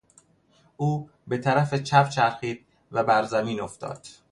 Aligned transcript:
او 0.77 1.09
به 1.27 1.37
طرف 1.37 1.73
چپ 1.73 2.09
چرخید 2.09 2.65
و 2.91 3.03
بر 3.03 3.23
زمین 3.23 3.59
افتاد. 3.61 4.07